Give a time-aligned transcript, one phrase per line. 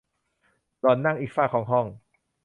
[0.81, 1.85] หล่อนนั่งอีกฟากของห้อง